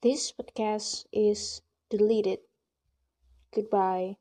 This 0.00 0.32
podcast 0.32 1.04
is 1.12 1.60
deleted. 1.90 2.40
Goodbye. 3.50 4.18